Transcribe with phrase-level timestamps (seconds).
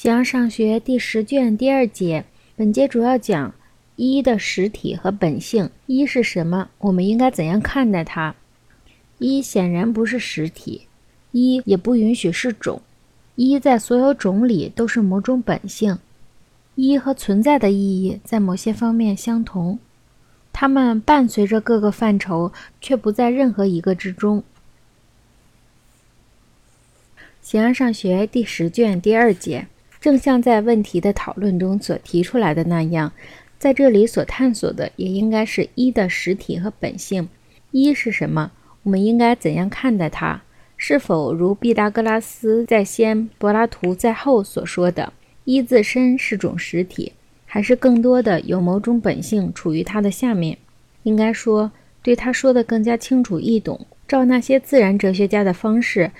[0.00, 3.52] 西洋上学第十卷第二节，本节主要讲
[3.96, 5.70] 一的实体和本性。
[5.86, 6.70] 一是什么？
[6.78, 8.36] 我们应该怎样看待它？
[9.18, 10.82] 一显然不是实体，
[11.32, 12.80] 一也不允许是种。
[13.34, 15.98] 一在所有种里都是某种本性。
[16.76, 19.80] 一和存在的意义在某些方面相同，
[20.52, 24.44] 它们伴随着各个范畴，却不在任何一个之中。
[27.42, 29.66] 形而上学第十卷第二节。
[30.00, 33.12] 正像在问题的讨论中所提出来的那样，
[33.58, 37.28] 在这里所探索的也应该是一的实体和本性。
[37.70, 38.52] 一是什么？
[38.84, 40.40] 我们应该怎样看待它？
[40.76, 45.12] 是否如毕达哥拉斯在先，柏拉图在后所说的，
[45.44, 47.12] 一自身是种实体，
[47.44, 50.56] 还是更多的有某种本性处于它的下面？
[51.02, 53.86] 应该说，对他说的更加清楚易懂。
[54.06, 56.12] 照那些自然哲学家的方式，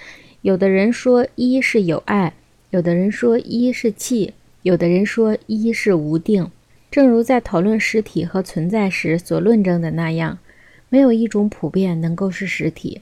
[0.43, 2.35] 有的人说一是有爱。
[2.71, 6.51] 有的人说一是气，有的人说一是无定。
[6.91, 10.39] 正如在讨论实体和存在时所论证的那样，
[10.91, 13.01] 没有一种普遍能够是实体，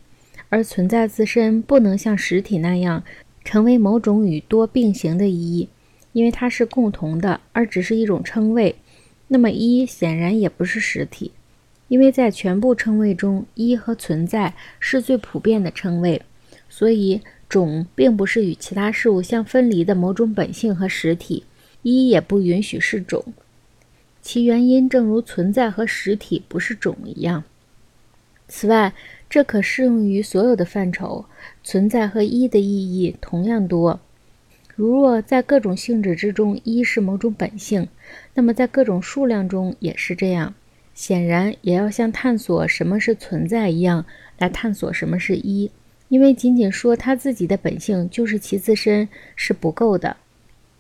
[0.51, 3.03] 而存在自身不能像实体那样
[3.45, 5.69] 成为某种与多并行的一，
[6.13, 8.77] 因为它是共同的，而只是一种称谓。
[9.27, 11.33] 那么一显然也不是实体，
[11.89, 16.23] 因为在全部称谓中，一和存在是最普遍的称谓，
[16.69, 17.21] 所以。
[17.49, 21.45] 种并不是与其他事物相分离的某种本性和实体，
[21.83, 23.25] 一也不允许是种。
[24.21, 27.45] 其原因正如存在和实体不是种一样。
[28.49, 28.93] 此外，
[29.29, 31.25] 这可适用于所有的范畴。
[31.63, 33.99] 存在和一的意义同样多。
[34.75, 37.89] 如若在各种性质之中，一是某种本性，
[38.35, 40.55] 那么在各种数量中也是这样。
[40.95, 44.05] 显然，也要像探索什么是存在一样，
[44.39, 45.71] 来探索什么是一。
[46.09, 50.17] 因为仅仅说他自己的本性就是其自身是不够的。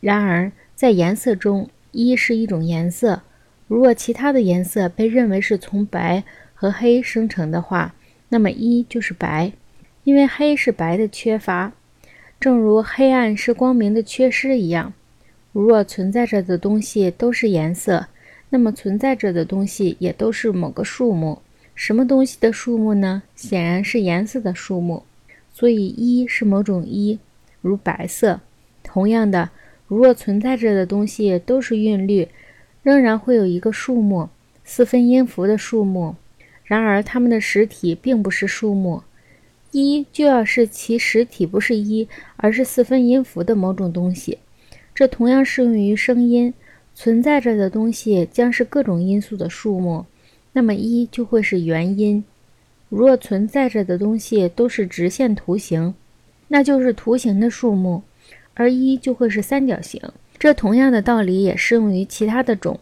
[0.00, 3.22] 然而，在颜色中，一是一种颜色。
[3.66, 6.22] 如果其他的颜色被认为是从白
[6.54, 7.94] 和黑生成的话，
[8.28, 9.52] 那么一就是白，
[10.04, 11.72] 因为黑是白的缺乏，
[12.38, 14.92] 正如黑暗是光明的缺失一样。
[15.52, 18.06] 如若存在着的东西都是颜色，
[18.50, 21.42] 那么存在着的东西也都是某个数目。
[21.74, 23.22] 什么东西的数目呢？
[23.34, 25.02] 显然是颜色的数目。
[25.58, 27.18] 所以，一是某种一，
[27.62, 28.40] 如白色。
[28.82, 29.48] 同样的，
[29.88, 32.28] 如若存在着的东西都是韵律，
[32.82, 34.28] 仍然会有一个数目，
[34.64, 36.16] 四分音符的数目。
[36.64, 39.02] 然而，它们的实体并不是数目。
[39.70, 42.06] 一就要是其实体不是一，
[42.36, 44.36] 而是四分音符的某种东西。
[44.94, 46.52] 这同样适用于声音。
[46.94, 50.04] 存在着的东西将是各种因素的数目，
[50.52, 52.22] 那么一就会是元音。
[52.88, 55.94] 如若存在着的东西都是直线图形，
[56.48, 58.02] 那就是图形的数目，
[58.54, 60.00] 而一就会是三角形。
[60.38, 62.78] 这同样的道理也适用于其他的种。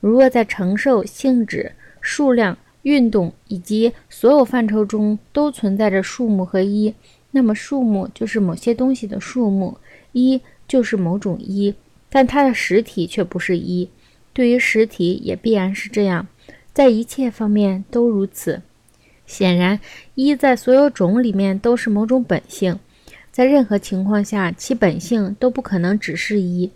[0.00, 6.94] 如若在承受、性质、数量、运动以及所有范畴中都存在着数目和一，
[7.32, 9.76] 那么数目就是某些东西的数目，
[10.12, 11.74] 一就是某种一，
[12.08, 13.88] 但它的实体却不是一。
[14.32, 16.26] 对于实体也必然是这样，
[16.72, 18.62] 在一切方面都如此。
[19.32, 19.80] 显然，
[20.14, 22.78] 一在所有种里面都是某种本性，
[23.30, 26.70] 在任何情况下，其本性都不可能只是一。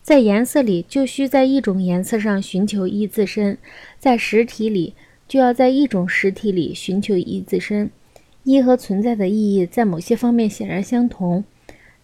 [0.00, 3.56] 在颜色里，就需在一种颜色上寻求一自身；
[3.98, 4.94] 在实体里，
[5.28, 7.90] 就要在一种实体里寻求一自身。
[8.44, 11.44] 一和存在的意义在某些方面显然相同，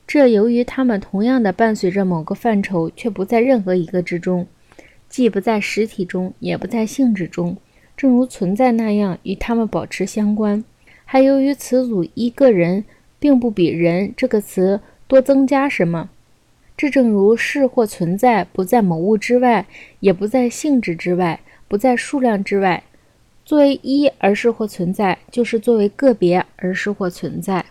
[0.07, 4.47] 这由于它们同样的伴随着某个范畴，却不在任何一个之中，
[5.09, 7.57] 既不在实体中，也不在性质中。
[7.97, 10.65] 正如存在那样，与他们保持相关。
[11.05, 12.85] 还由于词组一个人，
[13.19, 16.11] 并不比人这个词多增加什么。
[16.77, 19.67] 这正如是或存在不在某物之外，
[20.01, 22.83] 也不在性质之外，不在数量之外。
[23.45, 27.65] 作为一而是或存在，就是作为个别而是或存在。